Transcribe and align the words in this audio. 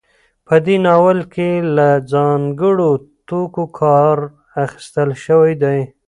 په 0.47 0.55
دې 0.65 0.75
ناول 0.85 1.19
کې 1.33 1.49
له 1.75 1.89
ځانګړو 2.11 2.91
توکو 3.27 3.65
کار 3.79 4.17
اخیستل 4.63 5.09
شوی 5.25 5.53
دی. 5.63 5.79